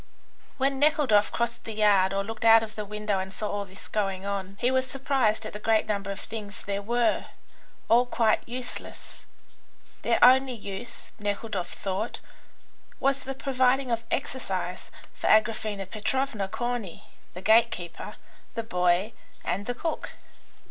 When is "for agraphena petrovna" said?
15.13-16.47